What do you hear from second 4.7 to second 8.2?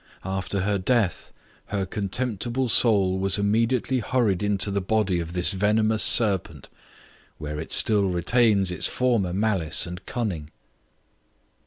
the body of this venomous serpent, where it still